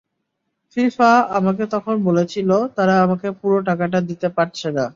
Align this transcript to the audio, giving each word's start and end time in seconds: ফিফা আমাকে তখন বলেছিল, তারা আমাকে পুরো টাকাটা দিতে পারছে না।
ফিফা 0.77 1.07
আমাকে 1.37 1.63
তখন 1.73 1.95
বলেছিল, 2.07 2.49
তারা 2.77 2.95
আমাকে 3.05 3.27
পুরো 3.39 3.57
টাকাটা 3.67 3.99
দিতে 4.09 4.27
পারছে 4.37 4.67
না। 4.71 4.85